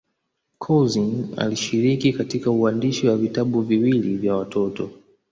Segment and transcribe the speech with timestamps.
[0.59, 4.89] Couzyn alishiriki katika uandishi wa vitabu viwili vya watoto.